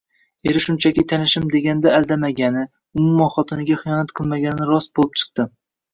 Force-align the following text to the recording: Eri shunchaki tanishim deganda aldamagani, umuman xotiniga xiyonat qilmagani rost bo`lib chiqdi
Eri 0.51 0.61
shunchaki 0.63 1.03
tanishim 1.11 1.45
deganda 1.55 1.93
aldamagani, 1.97 2.63
umuman 3.01 3.33
xotiniga 3.35 3.81
xiyonat 3.83 4.15
qilmagani 4.21 4.71
rost 4.71 4.95
bo`lib 5.01 5.13
chiqdi 5.23 5.51